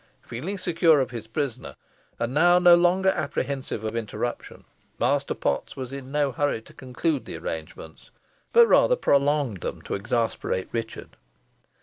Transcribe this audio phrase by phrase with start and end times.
[0.23, 1.75] Feeling secure of his prisoner,
[2.17, 4.63] and now no longer apprehensive of interruption,
[4.97, 8.09] Master Potts was in no hurry to conclude the arrangements,
[8.51, 11.17] but rather prolonged them to exasperate Richard.